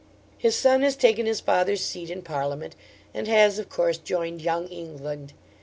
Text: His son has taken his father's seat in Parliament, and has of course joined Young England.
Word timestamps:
His 0.35 0.55
son 0.55 0.81
has 0.81 0.95
taken 0.95 1.27
his 1.27 1.41
father's 1.41 1.85
seat 1.85 2.09
in 2.09 2.23
Parliament, 2.23 2.75
and 3.13 3.27
has 3.27 3.59
of 3.59 3.69
course 3.69 3.99
joined 3.99 4.41
Young 4.41 4.67
England. 4.67 5.33